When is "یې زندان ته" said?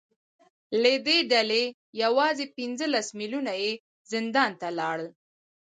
3.63-4.67